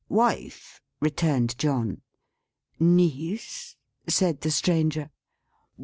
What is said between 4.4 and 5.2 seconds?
the Stranger.